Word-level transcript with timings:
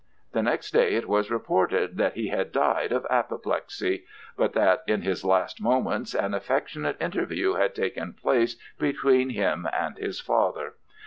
The 0.31 0.41
next 0.41 0.71
day 0.71 0.95
it 0.95 1.07
was 1.07 1.29
reported 1.29 1.95
that 1.97 2.15
he 2.15 2.29
had 2.29 2.51
died 2.51 2.91
of 2.91 3.05
apoplexy, 3.11 4.03
but 4.35 4.53
that 4.53 4.81
in 4.87 5.03
his 5.03 5.23
last 5.23 5.61
moments 5.61 6.15
an 6.15 6.33
affectionate 6.33 6.99
interview 6.99 7.53
had 7.53 7.75
taken 7.75 8.13
place 8.13 8.55
between 8.79 9.29
him 9.29 9.67
and 9.71 9.99
his 9.99 10.19
father. 10.19 10.73